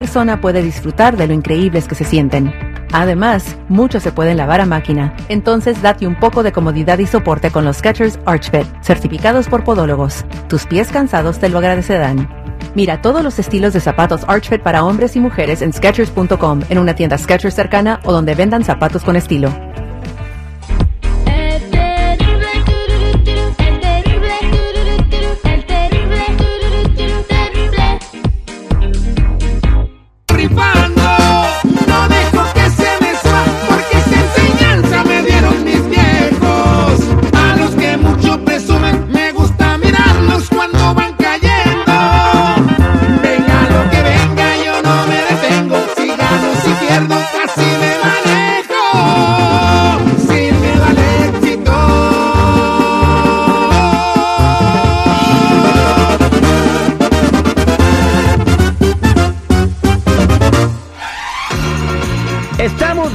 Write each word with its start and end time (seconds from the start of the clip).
Persona 0.00 0.40
puede 0.40 0.62
disfrutar 0.62 1.16
de 1.16 1.26
lo 1.26 1.34
increíbles 1.34 1.88
que 1.88 1.96
se 1.96 2.04
sienten. 2.04 2.54
Además, 2.92 3.56
muchos 3.68 4.02
se 4.02 4.12
pueden 4.12 4.36
lavar 4.36 4.60
a 4.60 4.64
máquina. 4.64 5.12
Entonces, 5.28 5.82
date 5.82 6.06
un 6.06 6.14
poco 6.14 6.44
de 6.44 6.52
comodidad 6.52 7.00
y 7.00 7.06
soporte 7.06 7.50
con 7.50 7.64
los 7.64 7.78
Skechers 7.78 8.18
Archfit, 8.24 8.66
certificados 8.80 9.48
por 9.48 9.64
podólogos. 9.64 10.24
Tus 10.48 10.66
pies 10.66 10.88
cansados 10.88 11.40
te 11.40 11.48
lo 11.48 11.58
agradecerán. 11.58 12.28
Mira 12.76 13.02
todos 13.02 13.24
los 13.24 13.40
estilos 13.40 13.72
de 13.72 13.80
zapatos 13.80 14.22
Archfit 14.28 14.62
para 14.62 14.84
hombres 14.84 15.16
y 15.16 15.20
mujeres 15.20 15.62
en 15.62 15.72
Skechers.com, 15.72 16.60
en 16.68 16.78
una 16.78 16.94
tienda 16.94 17.18
Skechers 17.18 17.56
cercana 17.56 17.98
o 18.04 18.12
donde 18.12 18.36
vendan 18.36 18.62
zapatos 18.62 19.02
con 19.02 19.16
estilo. 19.16 19.52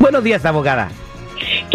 Buenos 0.00 0.24
días, 0.24 0.44
abogada. 0.44 0.90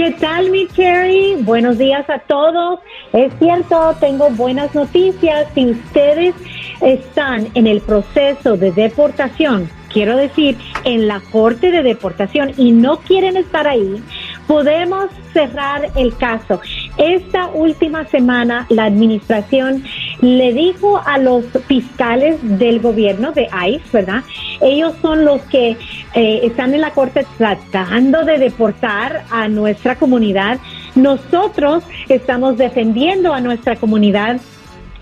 ¿Qué 0.02 0.10
tal, 0.20 0.50
mi 0.50 0.68
Cherry? 0.70 1.36
Buenos 1.44 1.78
días 1.78 2.10
a 2.10 2.18
todos. 2.18 2.80
Es 3.14 3.32
cierto, 3.38 3.96
tengo 4.00 4.32
buenas 4.32 4.74
noticias. 4.74 5.48
Si 5.54 5.70
ustedes 5.70 6.34
están 6.82 7.50
en 7.54 7.68
el 7.68 7.82
proceso 7.82 8.58
de 8.58 8.72
deportación, 8.72 9.70
quiero 9.94 10.18
decir, 10.18 10.58
en 10.86 11.08
la 11.08 11.22
corte 11.32 11.70
de 11.70 11.84
deportación 11.84 12.52
y 12.58 12.72
no 12.72 12.98
quieren 12.98 13.38
estar 13.38 13.68
ahí, 13.68 14.04
podemos 14.48 15.12
cerrar 15.34 15.92
el 15.96 16.18
caso. 16.18 16.60
Esta 16.98 17.50
última 17.54 18.04
semana 18.06 18.66
la 18.70 18.86
administración 18.86 19.84
le 20.20 20.54
dijo 20.54 21.02
a 21.04 21.18
los 21.18 21.46
fiscales 21.68 22.38
del 22.42 22.80
gobierno 22.80 23.32
de 23.32 23.48
ICE, 23.68 23.82
¿verdad? 23.94 24.24
Ellos 24.62 24.94
son 25.02 25.26
los 25.26 25.42
que 25.44 25.78
eh, 26.14 26.40
están 26.44 26.74
en 26.74 26.82
la 26.82 26.92
corte 26.92 27.26
tratando 27.38 28.24
de 28.24 28.38
deportar 28.38 29.24
a 29.32 29.48
nuestra 29.48 29.96
comunidad. 29.96 30.60
Nosotros 30.96 31.84
estamos 32.10 32.58
defendiendo 32.58 33.34
a 33.34 33.42
nuestra 33.42 33.76
comunidad 33.76 34.40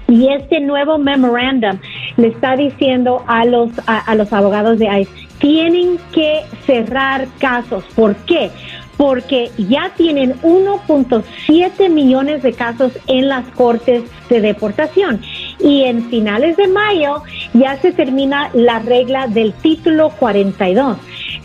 y 0.08 0.28
este 0.34 0.60
nuevo 0.60 0.98
memorandum 0.98 1.80
le 2.18 2.28
está 2.28 2.56
diciendo 2.56 3.24
a 3.28 3.46
los, 3.46 3.70
a, 3.88 4.00
a 4.00 4.16
los 4.16 4.34
abogados 4.34 4.80
de 4.80 4.86
ICE, 5.02 5.30
tienen 5.40 5.98
que 6.12 6.42
cerrar 6.66 7.28
casos. 7.40 7.84
¿Por 7.96 8.16
qué? 8.16 8.52
Porque 9.00 9.50
ya 9.58 9.92
tienen 9.96 10.40
1.7 10.42 11.90
millones 11.90 12.44
de 12.44 12.54
casos 12.54 12.92
en 13.08 13.30
las 13.30 13.48
cortes 13.56 14.04
de 14.30 14.42
deportación. 14.42 15.22
Y 15.60 15.86
en 15.86 16.10
finales 16.10 16.58
de 16.58 16.68
mayo 16.68 17.24
ya 17.54 17.78
se 17.78 17.94
termina 17.94 18.52
la 18.54 18.80
regla 18.80 19.28
del 19.28 19.54
título 19.54 20.10
42 20.20 20.98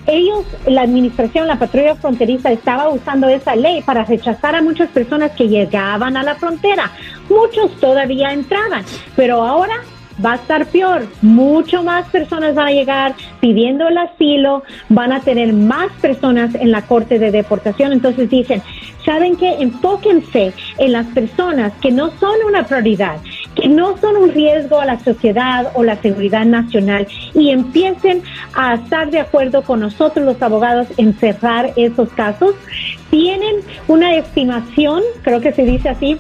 ellos, 0.07 0.45
la 0.67 0.83
administración, 0.83 1.49
la 1.49 1.59
patrulla 1.59 1.95
fronteriza 1.95 2.53
estaba 2.53 2.89
usando 2.89 3.29
esa 3.29 3.57
ley 3.57 3.83
para 3.83 4.05
rechazar 4.05 4.55
a 4.55 4.63
muchas 4.63 4.91
personas 4.91 5.33
que 5.33 5.49
llegaban 5.49 6.17
a 6.17 6.23
la 6.23 6.35
frontera. 6.35 6.91
Muchos 7.29 7.73
todavía 7.81 8.33
entraban, 8.33 8.85
pero 9.17 9.43
ahora 9.43 9.75
va 10.25 10.33
a 10.33 10.37
estar 10.37 10.67
peor. 10.67 11.07
Mucho 11.23 11.83
más 11.83 12.07
personas 12.09 12.55
van 12.55 12.69
a 12.69 12.73
llegar 12.73 13.15
pidiendo 13.41 13.89
el 13.89 13.99
asilo, 13.99 14.63
van 14.89 15.13
a 15.13 15.21
tener 15.21 15.53
más 15.53 15.91
personas 16.01 16.55
en 16.55 16.71
la 16.71 16.83
corte 16.83 17.19
de 17.19 17.31
deportación. 17.31 17.93
Entonces 17.93 18.29
dicen, 18.29 18.63
¿saben 19.05 19.37
qué? 19.37 19.55
Enfóquense 19.61 20.53
en 20.79 20.93
las 20.93 21.07
personas 21.09 21.73
que 21.81 21.91
no 21.91 22.11
son 22.19 22.35
una 22.47 22.65
prioridad, 22.65 23.17
que 23.55 23.69
no 23.69 23.97
son 23.99 24.17
un 24.17 24.33
riesgo 24.33 24.81
a 24.81 24.87
la 24.87 24.99
sociedad 24.99 25.71
o 25.75 25.83
la 25.83 25.97
seguridad 25.97 26.45
nacional 26.45 27.07
y 27.35 27.51
empiecen 27.51 28.23
a 28.55 28.75
estar 28.75 29.11
de 29.11 29.21
acuerdo 29.21 29.63
con 29.63 29.81
nosotros 29.81 30.25
los 30.25 30.41
abogados 30.43 30.89
en 30.97 31.15
cerrar 31.15 31.73
esos 31.77 32.09
casos. 32.11 32.55
Tienen 33.11 33.57
una 33.87 34.15
estimación, 34.17 35.03
creo 35.23 35.41
que 35.41 35.53
se 35.53 35.65
dice 35.65 35.89
así, 35.89 36.19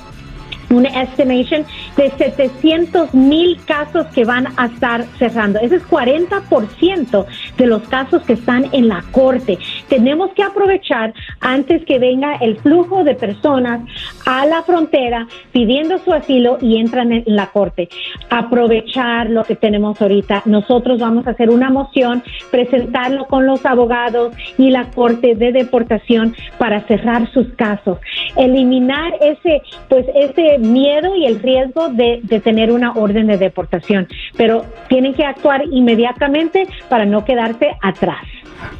una 0.74 0.88
estimation 1.02 1.64
de 1.96 2.10
700 2.10 3.14
mil 3.14 3.60
casos 3.64 4.06
que 4.06 4.24
van 4.24 4.48
a 4.56 4.66
estar 4.66 5.04
cerrando. 5.18 5.58
Ese 5.60 5.76
es 5.76 5.82
40% 5.88 7.26
de 7.56 7.66
los 7.66 7.82
casos 7.88 8.22
que 8.22 8.34
están 8.34 8.66
en 8.72 8.88
la 8.88 9.02
corte. 9.12 9.58
Tenemos 9.88 10.32
que 10.32 10.42
aprovechar 10.42 11.14
antes 11.40 11.84
que 11.84 11.98
venga 11.98 12.36
el 12.36 12.56
flujo 12.58 13.04
de 13.04 13.14
personas 13.14 13.80
a 14.24 14.46
la 14.46 14.62
frontera 14.62 15.26
pidiendo 15.52 15.98
su 15.98 16.12
asilo 16.12 16.58
y 16.60 16.78
entran 16.78 17.12
en 17.12 17.24
la 17.26 17.48
corte. 17.48 17.88
Aprovechar 18.30 19.30
lo 19.30 19.44
que 19.44 19.56
tenemos 19.56 20.00
ahorita. 20.00 20.42
Nosotros 20.46 21.00
vamos 21.00 21.26
a 21.26 21.30
hacer 21.30 21.50
una 21.50 21.70
moción, 21.70 22.22
presentarlo 22.50 23.26
con 23.26 23.46
los 23.46 23.64
abogados 23.66 24.34
y 24.58 24.70
la 24.70 24.90
corte 24.90 25.34
de 25.34 25.52
deportación 25.52 26.34
para 26.58 26.82
cerrar 26.86 27.30
sus 27.32 27.52
casos. 27.54 27.98
Eliminar 28.36 29.14
ese, 29.20 29.62
pues 29.88 30.06
ese 30.14 30.58
miedo 30.58 31.14
y 31.16 31.26
el 31.26 31.40
riesgo 31.40 31.88
de, 31.88 32.20
de 32.22 32.40
tener 32.40 32.70
una 32.70 32.92
orden 32.92 33.26
de 33.26 33.38
deportación. 33.38 34.08
Pero 34.36 34.64
tienen 34.88 35.14
que 35.14 35.24
actuar 35.24 35.62
inmediatamente 35.70 36.66
para 36.88 37.04
no 37.04 37.24
quedarse 37.24 37.76
atrás. 37.82 38.24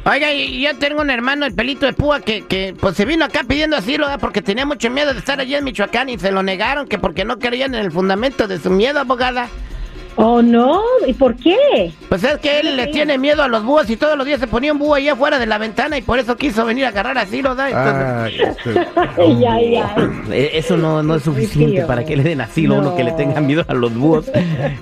Oiga, 0.05 0.31
y 0.31 0.61
yo 0.61 0.77
tengo 0.77 1.01
un 1.01 1.09
hermano, 1.09 1.45
el 1.45 1.53
pelito 1.53 1.85
de 1.85 1.93
púa, 1.93 2.19
que, 2.21 2.45
que 2.45 2.75
pues 2.79 2.95
se 2.95 3.05
vino 3.05 3.25
acá 3.25 3.41
pidiendo 3.47 3.75
asilo, 3.75 4.07
porque 4.19 4.41
tenía 4.41 4.65
mucho 4.65 4.89
miedo 4.89 5.13
de 5.13 5.19
estar 5.19 5.34
allí 5.39 5.55
en 5.55 5.63
Michoacán 5.63 6.09
y 6.09 6.17
se 6.19 6.31
lo 6.31 6.43
negaron, 6.43 6.87
que 6.87 6.97
porque 6.99 7.25
no 7.25 7.39
creían 7.39 7.75
en 7.75 7.81
el 7.85 7.91
fundamento 7.91 8.47
de 8.47 8.59
su 8.59 8.69
miedo, 8.69 8.99
abogada. 8.99 9.47
Oh, 10.17 10.41
no. 10.41 10.81
¿Y 11.05 11.11
por 11.13 11.35
qué? 11.35 11.91
Pues 12.07 12.23
es 12.23 12.37
que 12.37 12.61
él 12.61 12.77
le 12.77 12.87
tiene 12.87 13.17
miedo 13.17 13.43
a 13.43 13.49
los 13.49 13.65
búhos 13.65 13.89
y 13.89 13.97
todos 13.97 14.17
los 14.17 14.25
días 14.25 14.39
se 14.39 14.47
ponía 14.47 14.71
un 14.71 14.79
búho 14.79 14.95
ahí 14.95 15.09
afuera 15.09 15.39
de 15.39 15.45
la 15.45 15.57
ventana 15.57 15.97
y 15.97 16.01
por 16.03 16.19
eso 16.19 16.37
quiso 16.37 16.63
venir 16.65 16.85
a 16.85 16.87
agarrar 16.87 17.17
asilo, 17.17 17.53
¿da? 17.53 17.67
Entonces, 17.69 18.55
Ay, 19.17 19.43
ay, 19.45 19.75
ay. 19.75 19.83
eh, 20.31 20.51
eso 20.53 20.77
no, 20.77 21.03
no 21.03 21.15
es 21.15 21.23
suficiente 21.23 21.81
para 21.85 22.05
que 22.05 22.15
le 22.15 22.23
den 22.23 22.39
asilo 22.39 22.75
a 22.75 22.79
uno 22.79 22.95
que 22.95 23.03
le 23.03 23.11
No. 23.11 23.17
tenga 23.17 23.41
miedo 23.41 23.65
a 23.67 23.73
los 23.73 23.93
búhos. 23.93 24.31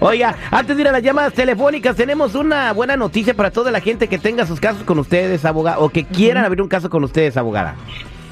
Oiga, 0.02 0.36
antes 0.52 0.76
de 0.76 0.84
ir 0.84 0.88
a 0.90 0.92
las 0.92 1.02
llamadas 1.02 1.34
telefónicas, 1.34 1.96
tenemos 1.96 2.36
una 2.36 2.72
buena 2.74 2.96
noticia 2.96 3.34
para 3.34 3.50
toda 3.50 3.72
la 3.72 3.80
gente 3.82 4.08
que 4.08 4.20
tenga 4.20 4.46
sus 4.46 4.60
casos 4.60 4.84
con 4.84 5.00
ustedes, 5.00 5.46
abogada, 5.46 5.80
o 5.80 5.90
que 5.90 6.04
quieran 6.06 6.46
abrir 6.46 6.62
un 6.62 6.68
caso 6.70 6.92
con 6.92 7.04
ustedes, 7.04 7.38
abogada. 7.38 7.74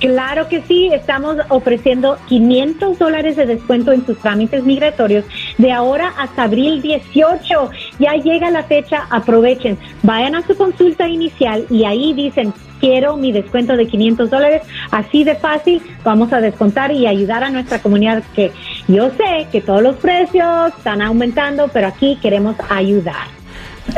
Claro 0.02 0.48
que 0.50 0.64
sí, 0.64 0.90
estamos 0.92 1.38
ofreciendo 1.50 2.18
500 2.28 2.98
dólares 2.98 3.36
de 3.36 3.46
descuento 3.46 3.92
en 3.92 4.04
sus 4.04 4.18
trámites 4.18 4.64
migratorios 4.64 5.26
de 5.60 5.72
ahora 5.72 6.12
hasta 6.18 6.44
abril 6.44 6.82
18. 6.82 7.70
Ya 8.00 8.14
llega 8.14 8.50
la 8.50 8.64
fecha, 8.64 9.06
aprovechen. 9.12 9.78
Vayan 10.02 10.34
a 10.34 10.42
su 10.48 10.58
consulta 10.58 11.08
inicial 11.08 11.68
y 11.70 11.86
ahí 11.86 12.14
dicen, 12.16 12.52
quiero 12.80 13.16
mi 13.16 13.32
descuento 13.32 13.78
de 13.78 13.86
500 13.86 14.32
dólares. 14.32 14.64
Así 14.90 15.24
de 15.24 15.36
fácil, 15.36 15.84
vamos 16.04 16.34
a 16.34 16.42
descontar 16.42 16.92
y 16.92 17.06
ayudar 17.06 17.44
a 17.44 17.52
nuestra 17.52 17.80
comunidad 17.80 18.24
que 18.36 18.52
yo 18.88 19.12
sé 19.12 19.48
que 19.52 19.62
todos 19.62 19.84
los 19.84 19.98
precios 19.98 20.74
están 20.76 21.04
aumentando, 21.04 21.68
pero 21.72 21.86
aquí 21.86 22.18
queremos 22.20 22.56
ayudar. 22.72 23.28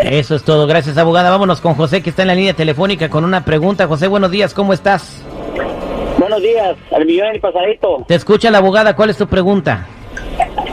Eso 0.03 0.35
es 0.35 0.43
todo, 0.43 0.67
gracias 0.67 0.97
abogada. 0.97 1.29
Vámonos 1.29 1.61
con 1.61 1.75
José 1.75 2.03
que 2.03 2.09
está 2.09 2.23
en 2.23 2.27
la 2.27 2.35
línea 2.35 2.53
telefónica 2.53 3.07
con 3.07 3.23
una 3.23 3.45
pregunta. 3.45 3.87
José, 3.87 4.07
buenos 4.07 4.31
días, 4.31 4.53
¿cómo 4.53 4.73
estás? 4.73 5.23
Buenos 6.33 6.49
días, 6.51 6.75
al 6.91 7.05
millón 7.05 7.35
y 7.35 7.39
pasadito. 7.39 8.03
Te 8.07 8.15
escucha 8.15 8.49
la 8.49 8.57
abogada, 8.57 8.95
¿cuál 8.95 9.11
es 9.11 9.17
tu 9.17 9.27
pregunta? 9.27 9.85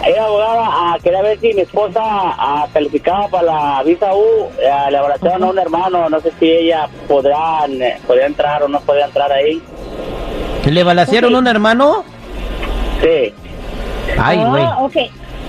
Era 0.07 0.25
abogada, 0.25 0.65
ah, 0.71 0.97
quería 1.05 1.21
ver 1.21 1.39
si 1.39 1.53
mi 1.53 1.61
esposa 1.61 2.01
ah, 2.03 2.67
calificaba 2.73 3.29
para 3.29 3.43
la 3.43 3.83
visa 3.83 4.15
U, 4.15 4.49
ah, 4.73 4.91
le 4.91 4.97
abrazaron 4.97 5.45
a 5.45 5.51
un 5.51 5.59
hermano, 5.59 6.09
no 6.09 6.19
sé 6.21 6.33
si 6.41 6.51
ella 6.51 6.89
podrá, 7.07 7.67
eh, 7.69 7.99
podría 8.07 8.25
entrar 8.25 8.63
o 8.63 8.69
no 8.69 8.81
podría 8.81 9.05
entrar 9.05 9.31
ahí. 9.31 9.61
¿Le 10.65 10.83
balacearon 10.83 11.35
un 11.35 11.47
hermano? 11.47 12.05
Sí, 13.03 13.35
Ay, 14.19 14.39
güey. 14.43 14.63
Ah, 14.63 14.79
ok. 14.81 14.97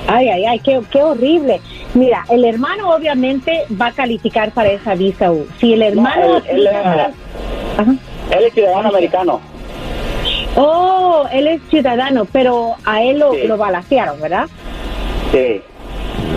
Ay, 0.07 0.27
ay, 0.27 0.45
ay, 0.45 0.59
qué, 0.59 0.81
qué 0.91 1.01
horrible. 1.01 1.61
Mira, 1.93 2.25
el 2.29 2.43
hermano 2.43 2.89
obviamente 2.93 3.63
va 3.81 3.87
a 3.87 3.91
calificar 3.93 4.51
para 4.51 4.71
esa 4.71 4.93
visa 4.93 5.31
U. 5.31 5.47
Si 5.61 5.71
el 5.71 5.81
hermano... 5.83 6.37
él- 6.39 6.43
él, 6.49 6.67
aplica 6.67 6.83
para- 6.83 7.07
eh, 7.07 7.13
Ajá. 7.77 7.91
él 8.37 8.43
es 8.43 8.53
ciudadano 8.53 8.89
americano. 8.89 9.50
Oh, 10.55 11.25
él 11.31 11.47
es 11.47 11.61
ciudadano, 11.69 12.25
pero 12.25 12.75
a 12.85 13.01
él 13.03 13.19
lo, 13.19 13.33
Sí. 13.33 13.47
lo 13.47 13.57
balacearon, 13.57 14.19
¿verdad? 14.21 14.47
Sí. 15.31 15.61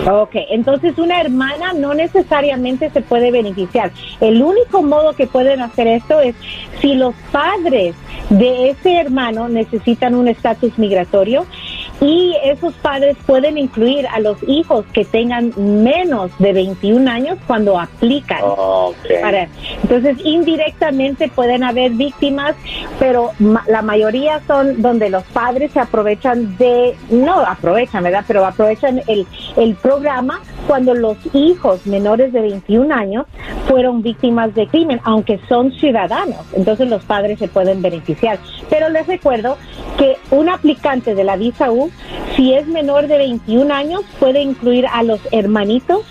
Ok, 0.09 0.35
entonces 0.51 0.97
una 0.99 1.19
hermana 1.19 1.73
no 1.73 1.93
necesariamente 1.93 2.89
se 2.91 3.01
puede 3.01 3.31
beneficiar. 3.31 3.91
El 4.21 4.41
único 4.41 4.83
modo 4.83 5.13
que 5.13 5.25
pueden 5.25 5.61
hacer 5.61 5.87
esto 5.87 6.19
es 6.21 6.35
si 6.79 6.93
los 6.93 7.15
padres 7.31 7.95
de 8.29 8.69
ese 8.69 8.99
hermano 8.99 9.49
necesitan 9.49 10.13
un 10.15 10.27
estatus 10.27 10.77
migratorio 10.77 11.45
y 12.01 12.35
esos 12.43 12.73
padres 12.75 13.15
pueden 13.25 13.57
incluir 13.57 14.05
a 14.07 14.19
los 14.19 14.37
hijos 14.47 14.85
que 14.93 15.05
tengan 15.05 15.53
menos 15.57 16.31
de 16.39 16.53
21 16.53 17.09
años 17.09 17.37
cuando 17.47 17.79
aplican. 17.79 18.39
Ok. 18.43 18.95
Para- 19.21 19.47
entonces, 19.81 20.17
indirectamente 20.23 21.29
pueden 21.29 21.63
haber 21.63 21.91
víctimas, 21.91 22.55
pero 22.99 23.31
ma- 23.39 23.63
la 23.67 23.81
mayoría 23.81 24.41
son 24.45 24.81
donde 24.81 25.09
los 25.09 25.23
padres 25.25 25.71
se 25.71 25.79
aprovechan 25.79 26.57
de, 26.57 26.95
no 27.09 27.39
aprovechan, 27.39 28.03
¿verdad? 28.03 28.25
Pero 28.27 28.45
aprovechan 28.45 29.01
el, 29.07 29.25
el 29.57 29.75
programa 29.75 30.41
cuando 30.67 30.93
los 30.93 31.17
hijos 31.33 31.85
menores 31.85 32.33
de 32.33 32.41
21 32.41 32.93
años 32.93 33.25
fueron 33.67 34.01
víctimas 34.01 34.53
de 34.55 34.67
crimen, 34.67 34.99
aunque 35.03 35.39
son 35.47 35.71
ciudadanos. 35.73 36.39
Entonces, 36.53 36.89
los 36.89 37.03
padres 37.03 37.39
se 37.39 37.47
pueden 37.47 37.81
beneficiar. 37.81 38.39
Pero 38.69 38.89
les 38.89 39.07
recuerdo 39.07 39.57
que 39.97 40.17
un 40.31 40.49
aplicante 40.49 41.15
de 41.15 41.23
la 41.23 41.37
visa 41.37 41.71
U, 41.71 41.91
si 42.35 42.53
es 42.53 42.67
menor 42.67 43.07
de 43.07 43.17
21 43.17 43.73
años, 43.73 44.01
puede 44.19 44.41
incluir 44.41 44.85
a 44.91 45.03
los 45.03 45.19
hermanitos 45.31 46.01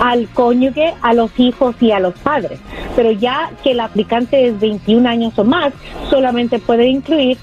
al 0.00 0.28
cónyuge, 0.28 0.94
a 1.02 1.14
los 1.14 1.30
hijos 1.38 1.76
y 1.80 1.92
a 1.92 2.00
los 2.00 2.14
padres. 2.14 2.60
Pero 2.96 3.12
ya 3.12 3.50
que 3.62 3.72
el 3.72 3.80
aplicante 3.80 4.48
es 4.48 4.58
21 4.58 5.08
años 5.08 5.38
o 5.38 5.44
más, 5.44 5.72
solamente 6.10 6.58
puede 6.58 6.86
incluir 6.86 7.38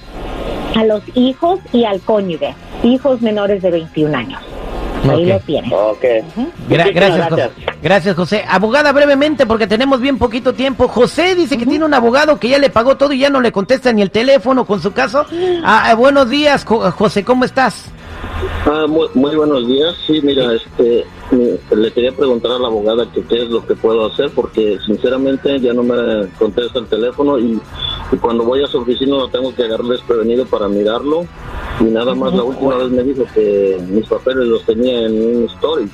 a 0.76 0.84
los 0.84 1.02
hijos 1.16 1.60
y 1.72 1.86
al 1.86 2.02
cónyuge, 2.02 2.54
hijos 2.84 3.22
menores 3.22 3.62
de 3.62 3.72
21 3.72 4.18
años. 4.18 4.59
Ahí 5.04 5.24
Ok. 5.24 5.28
lo 5.30 5.40
tienen. 5.42 5.72
Ok. 5.74 6.01
Gra- 6.69 6.86
Muchísimas 6.86 6.94
gracias, 6.94 7.30
José. 7.30 7.50
Gracias, 7.81 8.16
José. 8.16 8.44
Abogada, 8.48 8.92
brevemente, 8.92 9.46
porque 9.46 9.68
tenemos 9.68 10.01
bien 10.01 10.18
poquito 10.18 10.54
tiempo. 10.54 10.88
José 10.88 11.36
dice 11.36 11.57
que 11.57 11.66
tiene 11.66 11.86
un 11.86 11.94
abogado 11.94 12.40
que 12.40 12.50
ya 12.50 12.60
le 12.60 12.69
pagó 12.69 12.98
todo 12.98 13.13
y 13.13 13.19
ya 13.19 13.30
no 13.30 13.40
le 13.42 13.51
contesta 13.51 13.92
ni 13.94 14.01
el 14.01 14.12
teléfono 14.12 14.66
con 14.66 14.81
su 14.81 14.92
caso. 14.92 15.25
Ah, 15.63 15.86
ah, 15.90 15.96
buenos 15.96 16.30
días, 16.30 16.66
Jo- 16.66 16.92
José, 16.92 17.24
¿cómo 17.24 17.46
estás? 17.46 17.86
Ah, 18.66 18.86
muy, 18.88 19.07
muy 19.13 19.36
buenos 19.36 19.66
días. 19.68 19.96
Sí, 20.06 20.19
mira, 20.22 20.54
este, 20.54 21.06
le 21.75 21.92
quería 21.94 22.12
preguntar 22.12 22.52
a 22.52 22.60
la 22.60 22.68
abogada 22.68 23.06
que 23.13 23.22
qué 23.24 23.44
es 23.44 23.50
lo 23.50 23.66
que 23.66 23.75
puedo 23.75 24.07
hacer 24.07 24.30
porque 24.36 24.78
sinceramente 24.86 25.60
ya 25.60 25.74
no 25.74 25.84
me 25.84 26.28
contesta 26.38 26.80
el 26.80 26.88
teléfono 26.88 27.40
y, 27.40 27.60
y 28.12 28.18
cuando 28.18 28.44
voy 28.44 28.64
a 28.64 28.68
su 28.68 28.80
oficina 28.80 29.16
lo 29.18 29.28
tengo 29.28 29.54
que 29.54 29.64
agarrar 29.64 29.86
desprevenido 29.86 30.46
para 30.46 30.68
mirarlo 30.68 31.26
y 31.80 31.84
nada 31.86 32.16
más 32.16 32.34
la 32.34 32.44
última 32.44 32.76
vez 32.76 32.90
me 32.90 33.04
dijo 33.04 33.24
que 33.34 33.78
mis 33.88 34.08
papeles 34.08 34.48
los 34.48 34.66
tenía 34.66 35.06
en 35.06 35.38
un 35.44 35.50
storage. 35.50 35.90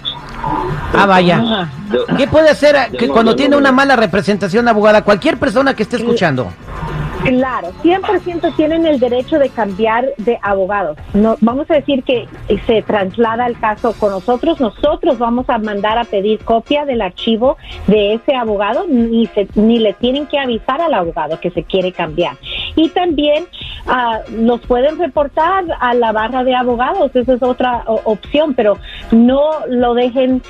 Ah, 0.93 1.05
vaya. 1.05 1.69
Yo- 1.91 2.05
¿Qué 2.17 2.27
puede 2.27 2.49
hacer 2.49 2.75
que 2.97 3.07
no, 3.07 3.13
cuando 3.13 3.31
no, 3.31 3.35
tiene 3.35 3.55
una 3.57 3.71
mala 3.71 3.95
representación, 3.95 4.67
abogada? 4.67 5.03
Cualquier 5.03 5.37
persona 5.37 5.73
que 5.75 5.83
esté 5.83 5.97
escuchando. 5.97 6.47
Claro, 7.25 7.69
100% 7.83 8.55
tienen 8.55 8.85
el 8.85 8.99
derecho 8.99 9.39
de 9.39 9.49
cambiar 9.49 10.13
de 10.17 10.37
abogado. 10.43 10.95
No, 11.13 11.35
vamos 11.41 11.69
a 11.71 11.75
decir 11.75 12.03
que 12.03 12.27
se 12.67 12.81
traslada 12.83 13.47
el 13.47 13.59
caso 13.59 13.93
con 13.99 14.11
nosotros. 14.11 14.59
Nosotros 14.61 15.17
vamos 15.17 15.49
a 15.49 15.57
mandar 15.57 15.97
a 15.97 16.03
pedir 16.03 16.39
copia 16.43 16.85
del 16.85 17.01
archivo 17.01 17.57
de 17.87 18.13
ese 18.13 18.35
abogado, 18.35 18.85
ni, 18.87 19.25
se- 19.27 19.47
ni 19.55 19.79
le 19.79 19.93
tienen 19.93 20.27
que 20.27 20.37
avisar 20.37 20.81
al 20.81 20.93
abogado 20.93 21.39
que 21.39 21.49
se 21.49 21.63
quiere 21.63 21.91
cambiar. 21.91 22.37
Y 22.75 22.89
también 22.89 23.45
ah, 23.87 24.19
los 24.31 24.61
pueden 24.61 24.97
reportar 24.97 25.65
a 25.79 25.93
la 25.93 26.11
barra 26.11 26.43
de 26.43 26.55
abogados, 26.55 27.15
esa 27.15 27.33
es 27.33 27.43
otra 27.43 27.83
opción, 27.85 28.53
pero 28.53 28.77
no 29.11 29.65
lo 29.67 29.93
dejen 29.93 30.41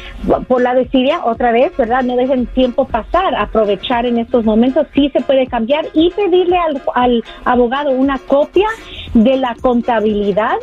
por 0.48 0.62
la 0.62 0.74
desidia 0.74 1.24
otra 1.24 1.51
vez, 1.51 1.75
¿verdad? 1.77 2.04
No 2.04 2.15
dejen 2.15 2.46
tiempo 2.48 2.86
pasar, 2.86 3.36
aprovechar 3.36 4.06
en 4.06 4.18
estos 4.18 4.46
momentos, 4.46 4.88
sí 4.94 5.10
se 5.12 5.22
puede 5.22 5.48
cambiar 5.48 5.86
y 5.94 6.12
pedirle 6.12 6.58
al, 6.58 6.82
al 6.94 7.24
abogado 7.46 7.92
una 7.92 8.18
copia 8.20 8.68
de 9.15 9.38
la 9.38 9.55
contabilidad 9.62 10.57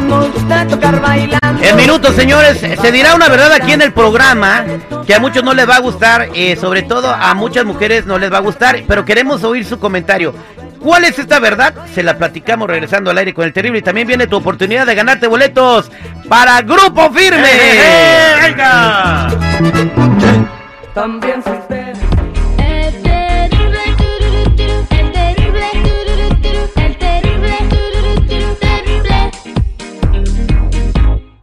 Nos 0.08 0.34
gusta 0.34 0.68
tocar 0.68 1.02
bailando. 1.02 1.64
En 1.64 1.76
minutos, 1.78 2.16
señores, 2.16 2.58
se 2.58 2.92
dirá 2.92 3.16
una 3.16 3.30
verdad 3.30 3.54
aquí 3.54 3.72
en 3.72 3.82
el 3.82 3.94
programa 3.94 4.66
que 5.06 5.14
a 5.14 5.20
muchos 5.20 5.44
no 5.44 5.54
les 5.54 5.70
va 5.70 5.76
a 5.76 5.80
gustar, 5.80 6.30
eh, 6.34 6.56
sobre 6.56 6.82
todo 6.82 7.14
a 7.14 7.34
muchas 7.34 7.64
mujeres 7.64 8.06
no 8.06 8.18
les 8.18 8.32
va 8.32 8.38
a 8.38 8.42
gustar, 8.42 8.84
pero 8.88 9.06
queremos 9.06 9.44
oír 9.44 9.66
su 9.66 9.80
comentario. 9.80 10.34
¿Cuál 10.82 11.06
es 11.06 11.20
esta 11.20 11.40
verdad? 11.40 11.74
Se 11.94 12.02
la 12.02 12.18
platicamos 12.18 12.68
regresando 12.68 13.12
al 13.12 13.18
aire 13.18 13.34
con 13.34 13.46
el 13.46 13.54
terrible 13.54 13.80
y 13.80 13.82
también 13.82 14.08
viene 14.08 14.26
tu 14.28 14.38
oportunidad 14.38 14.86
de 14.86 14.96
ganarte 14.96 15.28
boletos 15.28 15.92
para 16.28 16.62
Grupo 16.62 17.12
Firme. 17.12 17.50
También 20.94 21.44
si 21.44 21.52
usted 21.52 21.81